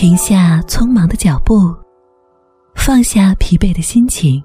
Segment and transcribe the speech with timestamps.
[0.00, 1.74] 停下匆忙的脚步，
[2.76, 4.40] 放下疲惫的心情，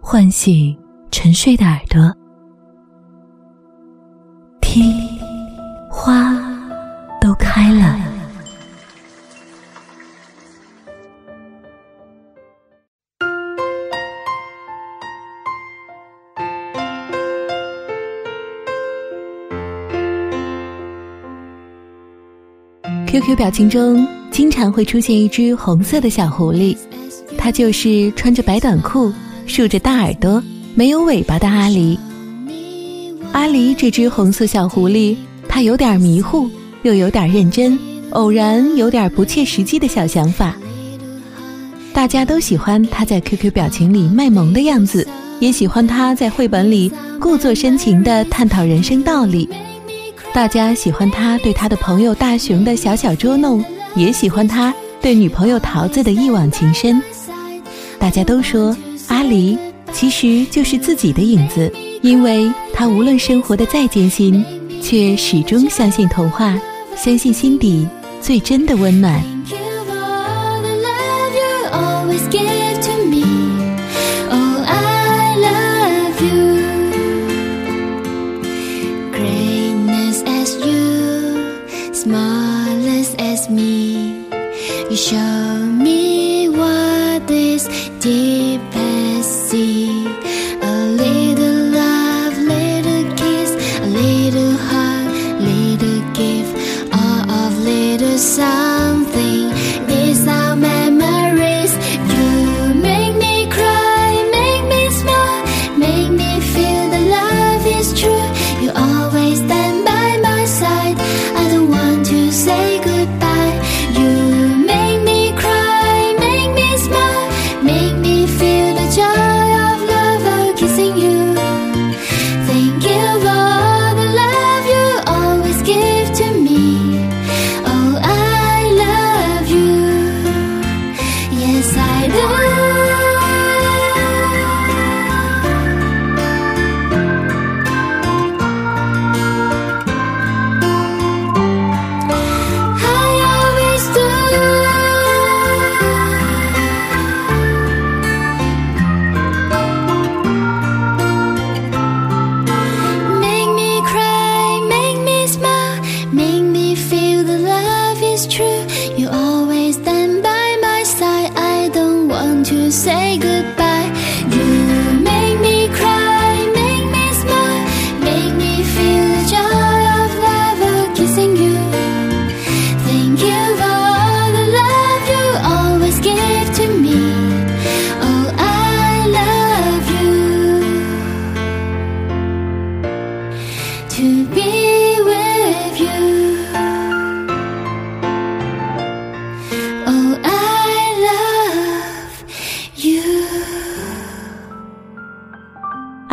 [0.00, 0.76] 唤醒
[1.12, 2.12] 沉睡的耳朵，
[4.60, 4.92] 听，
[5.88, 6.34] 花
[7.20, 8.00] 都开了。
[23.06, 24.04] QQ 表情中
[24.38, 26.76] 经常会出现一只红色的小狐狸，
[27.36, 29.12] 它就是穿着白短裤、
[29.48, 30.40] 竖着大耳朵、
[30.76, 31.98] 没有尾巴的阿狸。
[33.32, 35.16] 阿狸这只红色小狐狸，
[35.48, 36.48] 它有点迷糊，
[36.82, 37.76] 又有点认真，
[38.10, 40.54] 偶然有点不切实际的小想法。
[41.92, 45.04] 大家都喜欢它在 QQ 表情里卖萌的样子，
[45.40, 49.48] 也喜欢它在绘本里故作深情地探讨人生道理。
[50.32, 57.00] 大家喜欢它对它的朋友大熊的小小捉弄，也喜欢他对女朋友桃子的一往情深。
[57.98, 58.76] 大家都说
[59.08, 59.58] 阿离
[59.92, 61.72] 其实就是自己的影子，
[62.02, 64.44] 因为他无论生活的再艰辛，
[64.80, 66.56] 却始终相信童话，
[66.96, 67.86] 相信心底
[68.20, 69.22] 最真的温暖。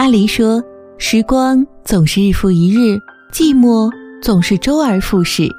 [0.05, 0.61] 阿离说
[0.99, 2.95] ：“时光总是日复一日，
[3.33, 3.89] 寂寞
[4.21, 5.49] 总是周而复始。”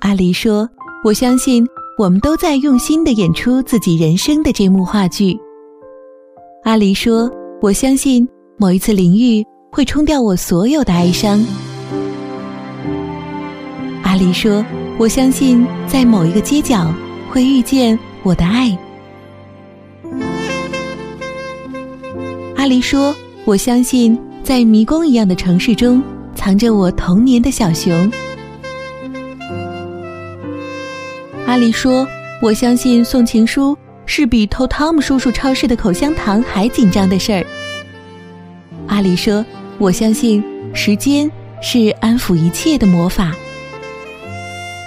[0.00, 0.66] 阿离说
[1.04, 1.68] ：“我相信
[1.98, 5.38] 我们都在用心的演出自己人生的这幕话剧。”
[6.64, 7.30] 阿离说
[7.60, 11.38] ：“我相信某一次淋浴会冲掉我所有的哀伤。”
[14.02, 14.64] 阿离说
[14.96, 16.90] ：“我相信在某一个街角
[17.30, 18.70] 会遇见我的爱。”
[22.56, 23.14] 阿狸说。
[23.48, 26.02] 我相信，在迷宫一样的城市中，
[26.34, 28.12] 藏着我童年的小熊。
[31.46, 32.06] 阿狸说
[32.42, 33.74] ：“我相信送情书
[34.04, 37.46] 是比偷汤姆叔叔超市的口香糖还紧张的事儿。”
[38.86, 39.42] 阿狸说
[39.80, 40.44] ：“我相信
[40.74, 41.30] 时间
[41.62, 43.34] 是安抚一切的魔法。”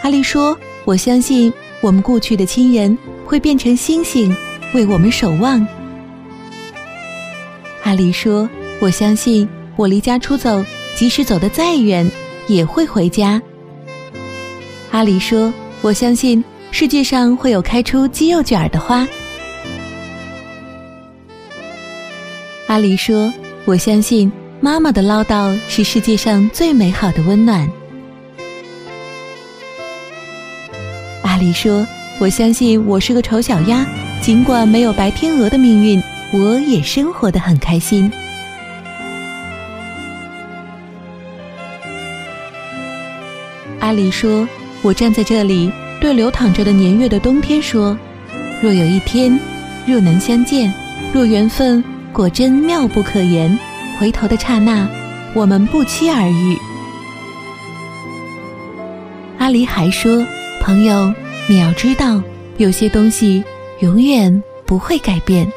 [0.06, 0.56] 阿狸说
[0.86, 4.32] ：“我相信我们故去的亲人会变成星星，
[4.76, 5.68] 为我们守望。”
[7.84, 8.50] 阿狸说
[8.80, 10.64] ：“我相信，我离家出走，
[10.96, 12.10] 即使走得再远，
[12.48, 13.42] 也会回家。”
[14.92, 19.08] 阿狸说：“我相信，世界上会有开出鸡肉卷的花。
[22.68, 23.34] 阿狸说
[23.66, 24.32] ：“我相信
[24.62, 27.68] 妈妈的唠叨是世界上最美好的温暖。”
[31.24, 31.86] 阿狸说
[32.20, 33.86] ：“我相信我是个丑小鸭，
[34.22, 36.02] 尽管没有白天鹅的命运，
[36.34, 38.12] 我也生活的很开心。”
[43.80, 44.48] 阿离说
[44.84, 47.98] ：“我站在这里，对流淌着的年月的冬天说：
[48.62, 49.38] 若有一天，
[49.88, 50.72] 若能相见，
[51.12, 51.84] 若缘分
[52.14, 53.58] 果真妙不可言，
[54.00, 54.88] 回头的刹那，
[55.34, 56.58] 我们不期而遇。”
[59.40, 60.26] 阿离还说
[60.62, 61.12] ：“朋友，
[61.48, 62.22] 你要知道，
[62.58, 63.44] 有些东西
[63.80, 65.52] 永远不会改变。”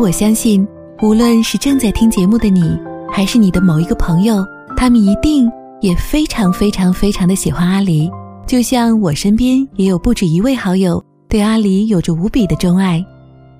[0.00, 0.66] 我相信，
[1.02, 2.74] 无论是正在听节目的你。
[3.12, 4.42] 还是你的某一个朋友，
[4.74, 5.46] 他们一定
[5.82, 8.10] 也非常非常非常的喜欢阿离，
[8.46, 13.04] 就像我身边也有不止一位好友对阿离有着无比的钟爱。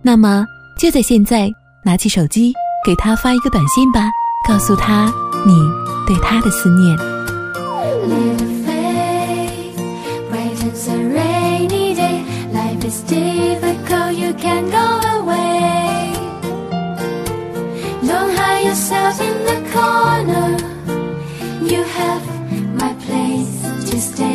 [0.00, 0.46] 那么
[0.78, 1.50] 就在现在，
[1.84, 2.54] 拿起手机
[2.86, 4.08] 给他发一个短信吧，
[4.48, 5.12] 告诉他
[5.46, 5.52] 你
[6.06, 6.96] 对他的思念。
[18.90, 20.56] Yourself in the corner.
[21.64, 24.29] You have my place to stay.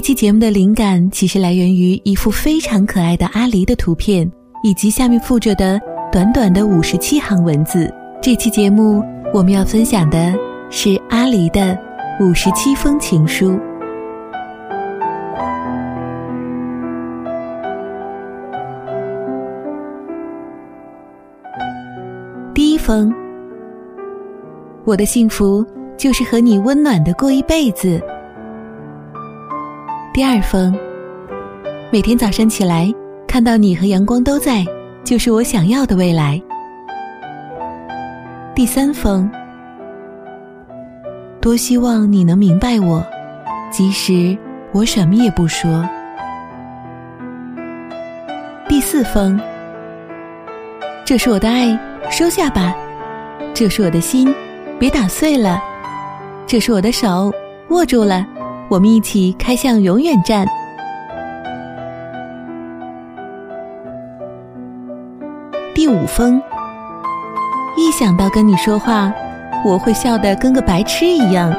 [0.00, 4.26] 这期节目的灵感其实来源于一幅非常可爱的阿狸的图片，
[4.64, 5.78] 以及下面附着的
[6.10, 7.92] 短短的五十七行文字。
[8.22, 9.04] 这期节目
[9.34, 10.34] 我们要分享的
[10.70, 11.78] 是阿狸的
[12.18, 13.60] 五十七封情书。
[22.54, 23.12] 第一封，
[24.86, 25.62] 我的幸福
[25.98, 28.00] 就是和你温暖的过一辈子。
[30.12, 30.76] 第二封，
[31.92, 32.92] 每天早上起来
[33.28, 34.64] 看到你和阳光都在，
[35.04, 36.42] 就是我想要的未来。
[38.52, 39.30] 第三封，
[41.40, 43.06] 多希望你能明白我，
[43.70, 44.36] 即使
[44.72, 45.88] 我什么也不说。
[48.68, 49.40] 第四封，
[51.04, 51.78] 这是我的爱，
[52.10, 52.74] 收下吧；
[53.54, 54.34] 这是我的心，
[54.76, 55.60] 别打碎了；
[56.48, 57.32] 这是我的手，
[57.68, 58.26] 握住了。
[58.70, 60.46] 我们一起开向永远站。
[65.74, 66.40] 第五封，
[67.76, 69.12] 一想到跟你说话，
[69.64, 71.52] 我会笑得跟个白痴一样。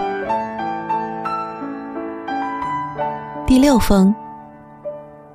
[3.45, 4.15] 第六封，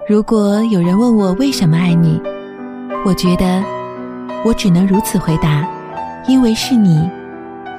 [0.09, 2.19] 如果有人问我为什么爱你，
[3.05, 3.63] 我觉得
[4.47, 5.69] 我只能如此回答：
[6.27, 7.07] 因为是你，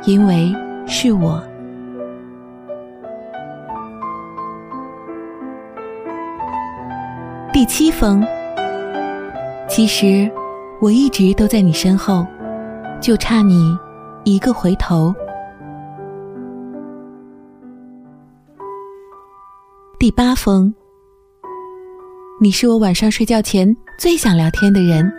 [0.05, 0.53] 因为
[0.85, 1.41] 是我。
[7.57, 8.23] 第七封，
[9.67, 10.31] 其实
[10.79, 12.23] 我一直都在你身后，
[13.01, 13.75] 就差你
[14.25, 15.11] 一个回头。
[19.97, 20.71] 第八封，
[22.39, 25.11] 你是我晚上睡觉前最想聊天的人，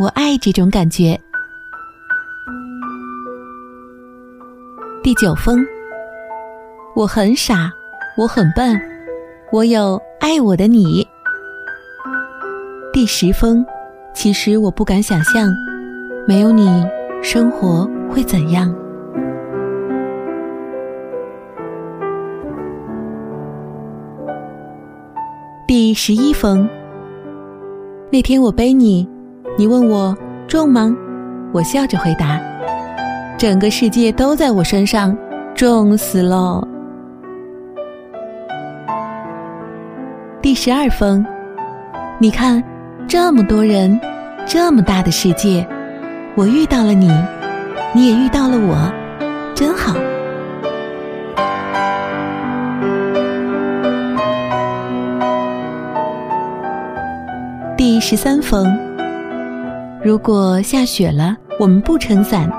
[0.00, 1.16] 我爱这种感觉。
[5.00, 5.64] 第九封，
[6.96, 7.70] 我很傻，
[8.16, 8.76] 我很笨，
[9.52, 11.06] 我有爱我的你。
[12.94, 13.66] 第十封。
[14.14, 15.52] 其实我不敢想象
[16.28, 16.86] 没有你
[17.24, 18.72] 生活会怎样。
[25.66, 26.68] 第十一封。
[28.12, 29.08] 那天我背你
[29.58, 30.96] 你问我重吗？
[31.52, 32.40] 我笑着回答
[33.36, 35.16] 整个世界都在我身上
[35.52, 36.64] 重死了。
[40.40, 41.26] 第十二封。
[42.20, 42.62] 你看
[43.16, 44.00] 这么多人，
[44.44, 45.64] 这么大的世界，
[46.34, 47.08] 我遇到了你，
[47.94, 48.92] 你也遇到了我，
[49.54, 49.94] 真好。
[57.76, 58.66] 第十三封，
[60.02, 62.50] 如果下雪了，我们不撑伞，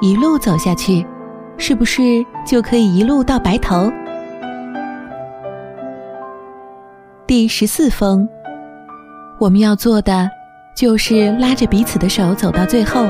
[0.00, 1.04] 一路走下去，
[1.58, 3.92] 是不是就可以一路到白头？
[7.26, 8.28] 第十四封，
[9.38, 10.30] 我们要做的
[10.74, 13.06] 就是拉着彼此的手走到最后，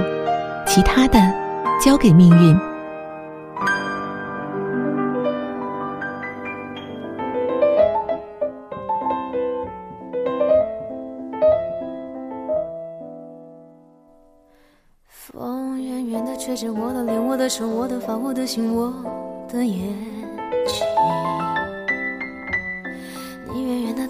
[0.66, 1.20] 其他的
[1.80, 2.58] 交给命运。
[15.08, 18.92] 风远远的吹着我的脸，我的手，我的发，我的心，我
[19.48, 19.94] 的眼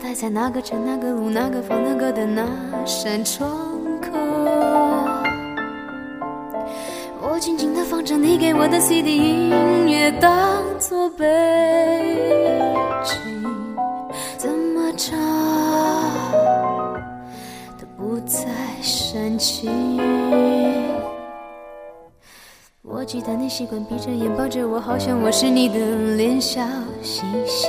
[0.05, 2.47] 待在那个城、那个路、那个房、那个的那
[2.85, 3.49] 扇窗
[4.03, 4.11] 口。
[7.23, 11.25] 我静静的放着你给我的 CD 音乐，当作背
[13.03, 13.17] 景，
[14.37, 15.19] 怎么唱
[17.81, 18.47] 都不再
[18.83, 19.73] 煽情。
[22.83, 25.79] 我记得你习惯闭着眼抱着我，好像我是你的
[26.15, 26.63] 脸笑
[27.03, 27.69] 嘻嘻。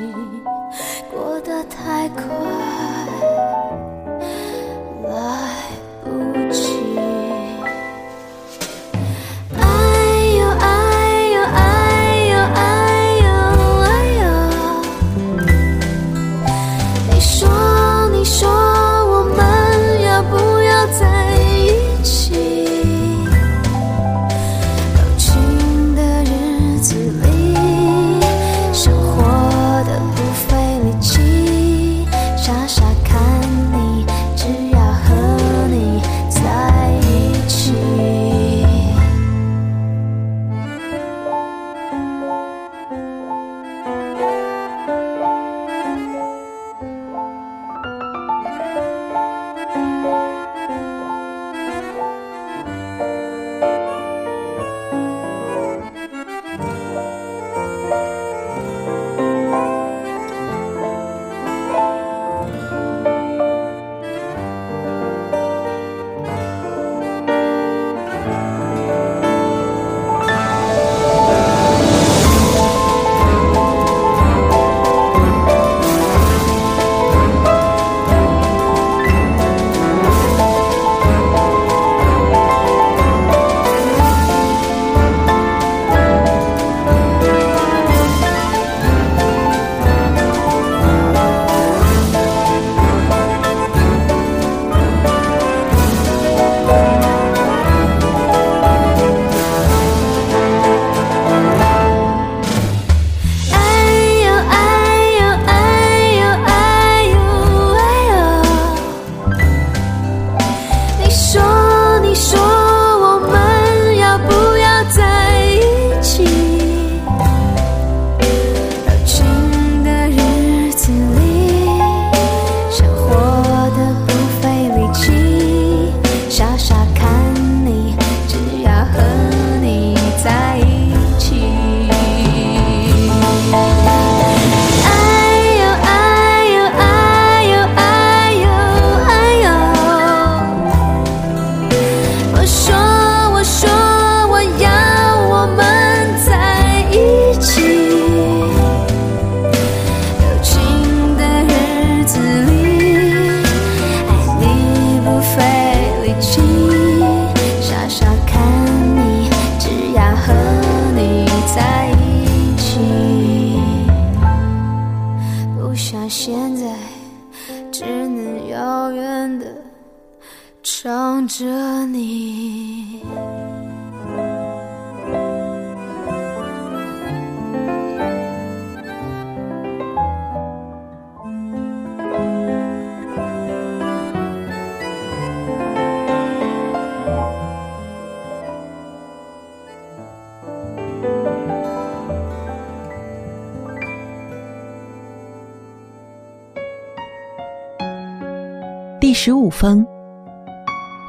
[199.11, 199.85] 第十五封。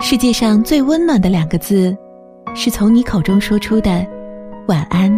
[0.00, 1.96] 世界上最温暖的两个字，
[2.52, 4.04] 是从你口中说出的
[4.66, 5.08] “晚安”。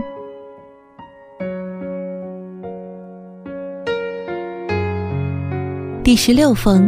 [6.05, 6.87] 第十六封。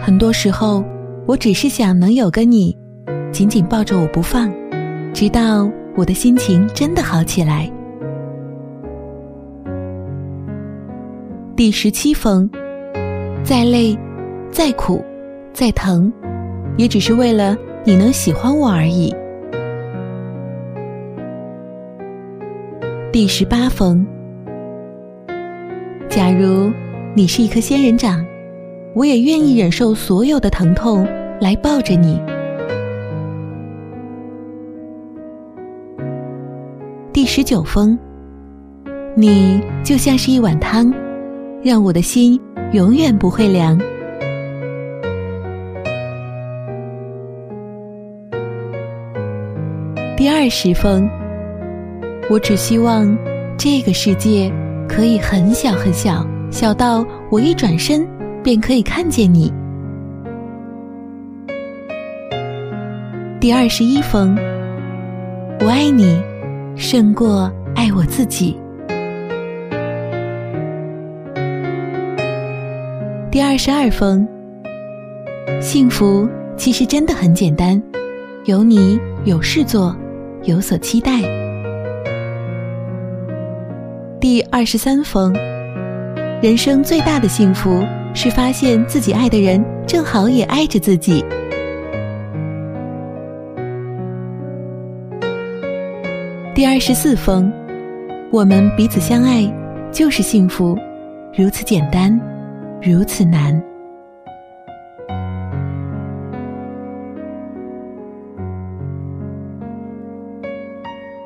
[0.00, 0.82] 很多时候，
[1.26, 2.74] 我只是想能有个你，
[3.30, 4.50] 紧紧抱着我不放，
[5.12, 7.70] 直到我的心情真的好起来。
[11.54, 12.48] 第十七封，
[13.44, 13.94] 再累，
[14.54, 15.04] 再苦，
[15.52, 16.12] 再疼，
[16.76, 19.12] 也只是为了你能喜欢我而已。
[23.10, 24.06] 第十八封，
[26.08, 26.72] 假如
[27.14, 28.24] 你是一颗仙人掌。
[28.94, 31.04] 我也愿意忍受所有的疼痛，
[31.40, 32.22] 来抱着你。
[37.12, 37.98] 第十九封，
[39.16, 40.94] 你就像是一碗汤，
[41.60, 43.76] 让我的心永远不会凉。
[50.24, 51.06] 第二十封，
[52.30, 53.14] 我只希望
[53.58, 54.50] 这个世界
[54.88, 58.08] 可以很小很小，小到我一转身。
[58.42, 59.52] 便可以看见你。
[63.38, 64.34] 第二十一封，
[65.60, 66.18] 我爱你，
[66.74, 68.58] 胜过爱我自己。
[73.30, 74.26] 第二十二封，
[75.60, 76.26] 幸福
[76.56, 77.82] 其实真的很简单，
[78.46, 79.94] 有你有事做，
[80.44, 81.20] 有所期待。
[84.20, 85.32] 第二十三封，
[86.40, 87.84] 人生最大的幸福。
[88.16, 91.24] 是发现自己爱的人正好也爱着自己。
[96.54, 97.52] 第二十四封，
[98.30, 99.52] 我们彼此相爱
[99.90, 100.78] 就是幸福，
[101.36, 102.16] 如此简单，
[102.80, 103.60] 如此难。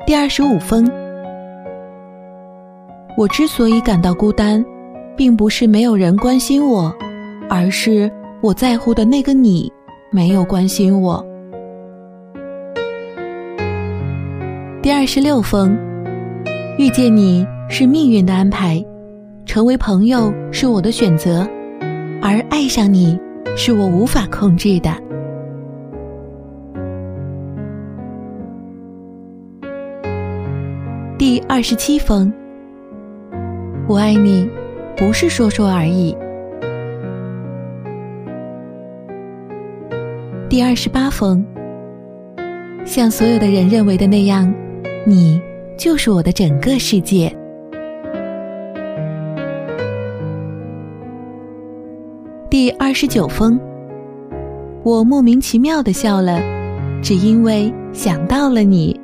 [0.09, 0.89] 第二十五封，
[3.15, 4.65] 我之所以感到孤单。
[5.15, 6.91] 并不是没有人关心我，
[7.47, 9.71] 而是我在乎的那个你
[10.11, 11.23] 没有关心我。
[14.81, 15.77] 第二十六封，
[16.79, 18.83] 遇见你是命运的安排，
[19.45, 21.47] 成为朋友是我的选择，
[22.19, 23.15] 而爱上你
[23.55, 24.91] 是我无法控制的。
[31.51, 32.31] 二十七封，
[33.87, 34.47] 我爱你。
[34.95, 36.15] 不是说说而已。
[40.47, 41.43] 第二十八封，
[42.85, 44.53] 像所有的人认为的那样，
[45.07, 45.41] 你
[45.75, 47.35] 就是我的整个世界。
[52.47, 53.59] 第二十九封，
[54.83, 56.39] 我莫名其妙的笑了，
[57.01, 58.98] 只因为想到了你。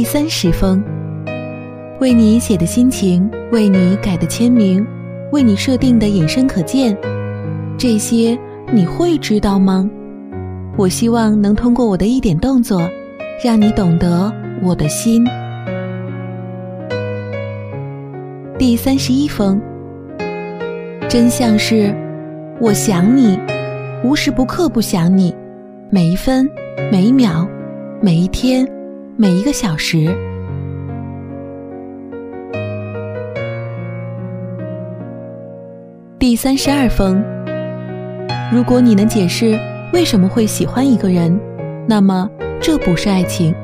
[0.00, 0.82] 第三十封，
[2.00, 4.82] 为你写的心情，为你改的签名，
[5.30, 6.96] 为你设定的隐身可见，
[7.76, 8.38] 这些
[8.72, 9.86] 你会知道吗？
[10.78, 12.80] 我希望能通过我的一点动作，
[13.44, 14.32] 让你懂得
[14.62, 15.22] 我的心。
[18.58, 19.60] 第三十一封，
[21.10, 21.94] 真相是，
[22.58, 23.38] 我想你，
[24.02, 25.36] 无时不刻不想你，
[25.90, 26.48] 每一分，
[26.90, 27.46] 每一秒，
[28.00, 28.66] 每一天。
[29.16, 30.06] 每一个小时。
[36.18, 37.22] 第三十二封，
[38.52, 39.58] 如果你能解释
[39.92, 41.38] 为什么会喜欢一个人，
[41.88, 42.28] 那么
[42.60, 43.54] 这不是爱情。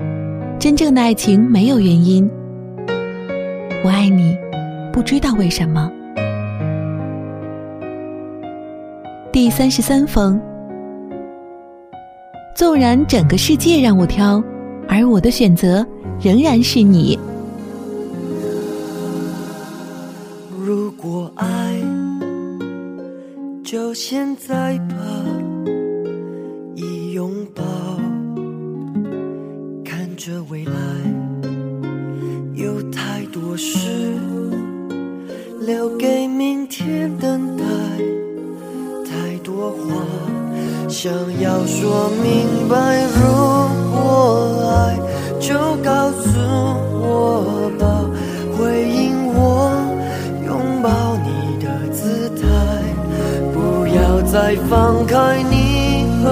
[0.58, 2.28] 真正的爱情没有原因。
[3.84, 4.36] 我爱你，
[4.92, 5.90] 不知道为什么。
[9.30, 10.40] 第三十三封，
[12.54, 14.42] 纵然整个世界让我挑。
[14.88, 15.86] 而我的选择
[16.20, 17.18] 仍然是你。
[20.64, 21.80] 如果爱，
[23.62, 24.96] 就现在吧，
[26.74, 27.62] 一拥抱，
[29.84, 30.72] 看着未来，
[32.54, 34.14] 有太多事
[35.60, 37.64] 留给明天等待，
[39.08, 40.02] 太多话
[40.88, 43.04] 想要说明白。
[43.14, 43.55] 如，
[45.46, 45.54] 就
[45.84, 46.26] 告诉
[47.00, 47.86] 我吧，
[48.58, 49.70] 回应我，
[50.44, 51.28] 拥抱你
[51.64, 52.42] 的姿态，
[53.54, 56.26] 不要再放开你和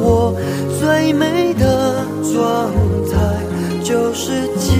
[0.00, 0.34] 我
[0.80, 2.72] 最美的状
[3.10, 3.18] 态，
[3.84, 4.70] 就是继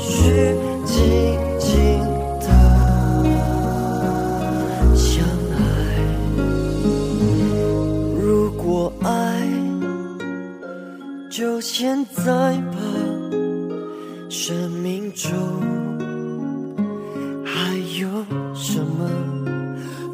[0.00, 2.02] 续静静。
[2.40, 2.48] 的
[4.96, 5.60] 相爱。
[8.20, 9.46] 如果爱，
[11.30, 12.24] 就现在
[12.72, 13.11] 吧。
[14.34, 15.30] 生命中
[17.44, 18.08] 还有
[18.54, 19.06] 什么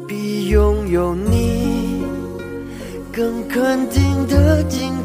[0.09, 2.03] 比拥有你
[3.13, 4.98] 更肯定的经？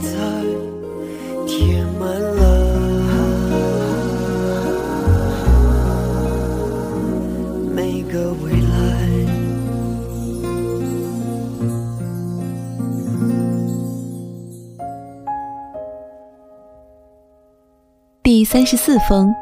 [18.55, 19.35] 三十四封，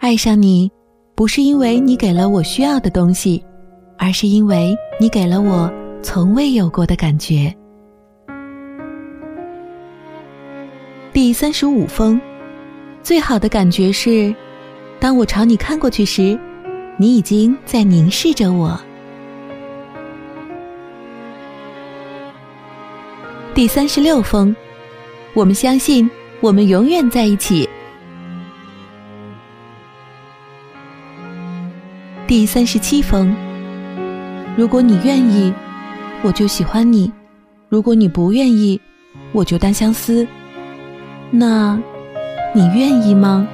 [0.00, 0.68] 爱上你，
[1.14, 3.40] 不是因为你给了我需要的东西，
[3.96, 7.54] 而是因为你给了我从未有过的感觉。
[11.12, 12.20] 第三十五封，
[13.00, 14.34] 最好的感觉是，
[14.98, 16.36] 当我朝你看过去时，
[16.96, 18.76] 你已经在凝视着我。
[23.54, 24.52] 第三十六封，
[25.32, 26.10] 我们相信。
[26.40, 27.66] 我们永远在一起。
[32.34, 33.32] 第三十七封，
[34.56, 35.54] 如果你愿意，
[36.20, 37.08] 我就喜欢你；
[37.68, 38.80] 如果你不愿意，
[39.30, 40.26] 我就单相思。
[41.30, 41.78] 那，
[42.52, 43.46] 你愿意吗？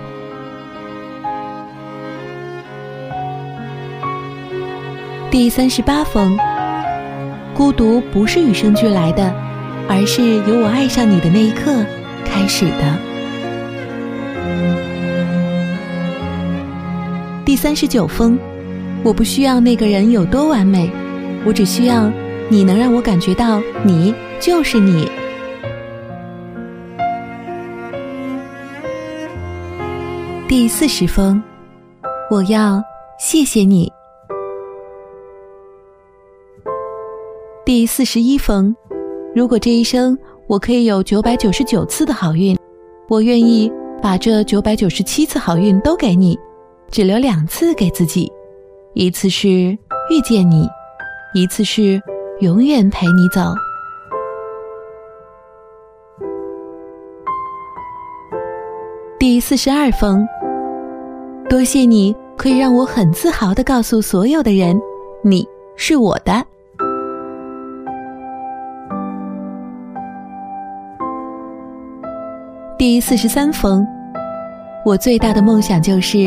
[5.30, 6.38] 第三十八封，
[7.52, 9.30] 孤独不是与生俱来的，
[9.90, 11.84] 而是由我爱上你的那一刻。
[12.24, 12.98] 开始的
[17.44, 18.38] 第三十九封，
[19.02, 20.90] 我不需要那个人有多完美，
[21.46, 22.10] 我只需要
[22.48, 25.10] 你能让我感觉到你就是你。
[30.46, 31.42] 第四十封，
[32.30, 32.82] 我要
[33.18, 33.90] 谢谢你。
[37.64, 38.74] 第四十一封，
[39.34, 40.18] 如果这一生。
[40.46, 42.58] 我可以有九百九十九次的好运，
[43.08, 43.70] 我愿意
[44.02, 46.36] 把这九百九十七次好运都给你，
[46.90, 48.28] 只留两次给自己，
[48.92, 50.68] 一次是遇见你，
[51.32, 52.02] 一次是
[52.40, 53.40] 永远陪你走。
[59.16, 60.26] 第四十二封，
[61.48, 64.76] 多谢你可以让我很自豪的告诉所有的人，
[65.22, 66.44] 你是我的。
[72.76, 73.86] 第四十三封，
[74.84, 76.18] 我最大的梦想就是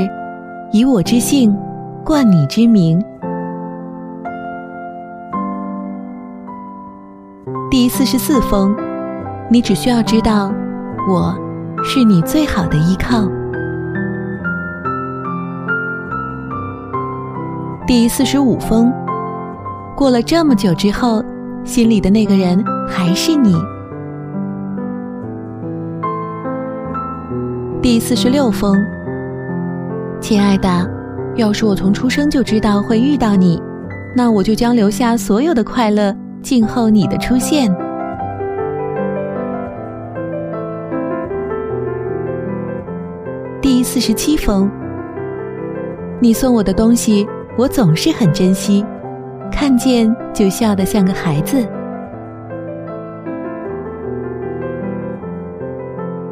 [0.71, 1.53] 以我之姓
[2.05, 3.01] 冠你之名。
[7.71, 8.75] 第四十四封，
[9.49, 10.51] 你只需要知道，
[11.09, 11.33] 我
[11.81, 13.25] 是你最好的依靠。
[17.87, 18.91] 第四十五封，
[19.95, 21.23] 过了这么久之后，
[21.63, 23.55] 心里的那个人还是你。
[27.81, 28.77] 第四十六封，
[30.19, 30.69] 亲爱的，
[31.35, 33.59] 要是我从出生就知道会遇到你，
[34.15, 37.73] 那我就将留下所有的快乐，静候你的出现。
[43.59, 44.69] 第四十七封，
[46.19, 48.85] 你送我的东西，我总是很珍惜，
[49.51, 51.67] 看见就笑得像个孩子。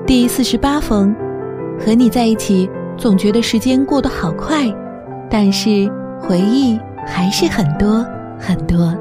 [0.05, 1.15] 第四十八封。
[1.83, 4.71] 和你在一起，总觉得时间过得好快，
[5.31, 5.89] 但是
[6.19, 8.05] 回忆还是很多
[8.37, 8.93] 很多。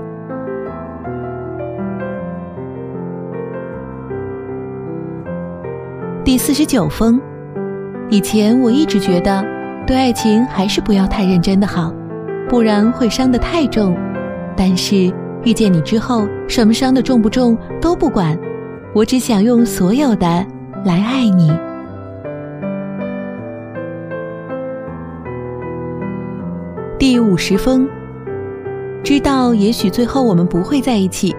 [6.24, 7.20] 第四十九封，
[8.08, 9.44] 以前我一直觉得，
[9.84, 11.92] 对爱情还是不要太认真的好，
[12.48, 13.96] 不然会伤得太重。
[14.56, 15.12] 但是
[15.42, 18.38] 遇见你之后，什么伤的重不重都不管，
[18.94, 20.46] 我只想用所有的
[20.84, 21.50] 来爱你。
[27.10, 27.88] 第五十封，
[29.02, 31.34] 知道也许最后我们不会在一起，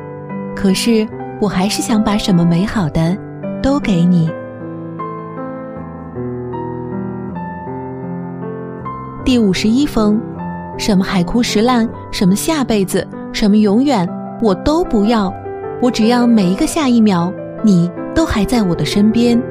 [0.54, 1.08] 可是
[1.40, 3.18] 我还是想把什么美好的
[3.64, 4.30] 都给你。
[9.24, 10.20] 第五十一封，
[10.78, 14.06] 什么海枯石烂，什么下辈子，什么永远，
[14.42, 15.34] 我都不要，
[15.82, 17.32] 我只要每一个下一秒，
[17.64, 19.42] 你都还在我的身边。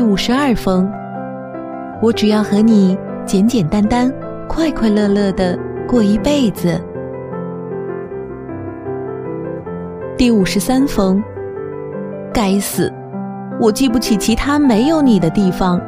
[0.00, 0.90] 第五十二封，
[2.00, 4.10] 我只要和你简简单单、
[4.48, 6.80] 快快乐乐的过一辈子。
[10.16, 11.22] 第五十三封，
[12.32, 12.90] 该死，
[13.60, 15.78] 我记不起其他没有你的地方。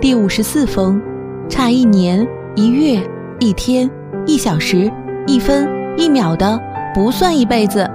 [0.00, 1.02] 第五十四封，
[1.48, 2.24] 差一年、
[2.54, 3.04] 一月、
[3.40, 3.90] 一天、
[4.24, 4.88] 一小时、
[5.26, 6.56] 一分、一秒的
[6.94, 7.90] 不算一辈子。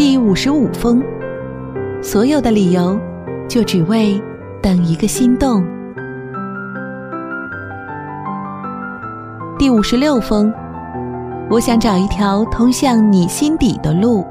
[0.00, 1.02] 第五十五封，
[2.02, 2.98] 所有的理由，
[3.50, 4.18] 就只为
[4.62, 5.62] 等一个心动。
[9.58, 10.50] 第五十六封，
[11.50, 14.24] 我想找一条通向你心底的路。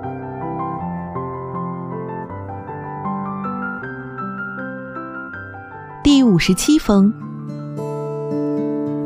[6.04, 7.14] 第五十七封，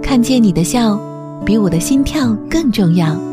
[0.01, 0.97] 看见你的笑，
[1.45, 3.32] 比我的心跳更重要。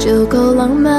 [0.00, 0.90] 就够浪漫。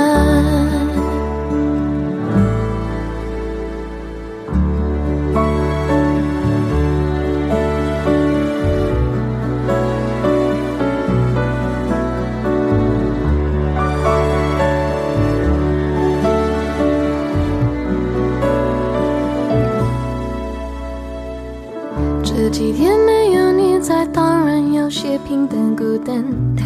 [22.23, 26.23] 这几天没有你在，当然有些平淡孤单，
[26.55, 26.65] 但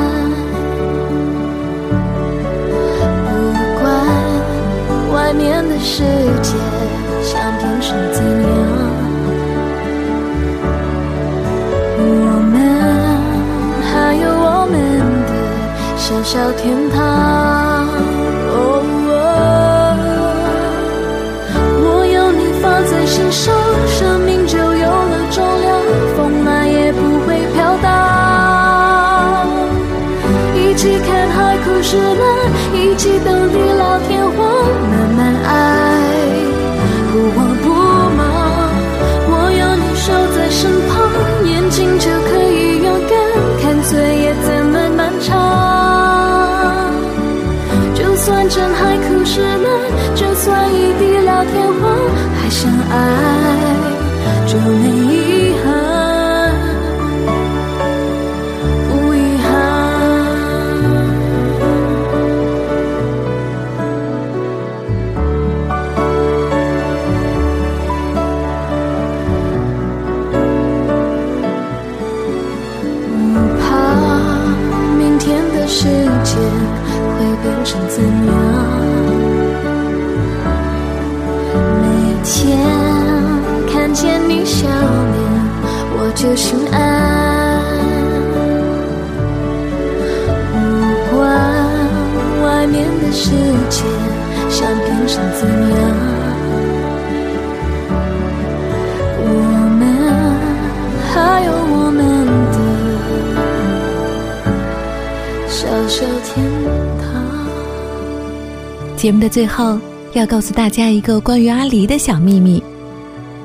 [5.31, 6.03] 外面的世
[6.43, 6.57] 界
[7.23, 8.49] 像平时怎样，
[11.97, 12.03] 我
[12.51, 12.53] 们
[13.81, 14.75] 还有我们
[15.25, 15.31] 的
[15.95, 17.30] 小小天堂。
[76.31, 78.31] 界会变成怎样？
[81.81, 81.85] 每
[82.23, 82.31] 天
[83.71, 84.71] 看见你笑脸，
[85.93, 86.73] 我就心安。
[90.53, 90.57] 不
[91.17, 91.19] 管
[92.45, 93.31] 外面的世
[93.69, 93.83] 界
[94.49, 95.41] 想变成怎
[95.75, 96.20] 样。
[106.01, 106.43] 小天
[106.97, 107.45] 堂。
[108.97, 109.77] 节目的最后，
[110.13, 112.63] 要告诉大家一个关于阿狸的小秘密：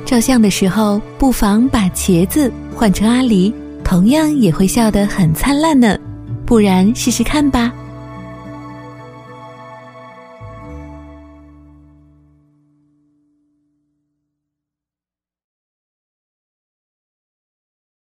[0.06, 2.50] 照相的时候，不妨把茄子。
[2.74, 3.52] 换成阿狸，
[3.84, 5.98] 同样也会笑得很灿烂呢。
[6.46, 7.70] 不然试试看吧。